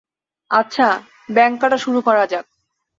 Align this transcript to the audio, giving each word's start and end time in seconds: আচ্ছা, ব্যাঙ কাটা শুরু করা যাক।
আচ্ছা, 0.51 0.87
ব্যাঙ 1.31 1.51
কাটা 1.57 1.77
শুরু 1.77 1.99
করা 2.01 2.23
যাক। 2.25 2.45